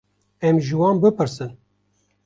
Em 0.47 0.55
ji 0.65 0.75
wan 0.79 0.97
bipirsin. 1.01 1.51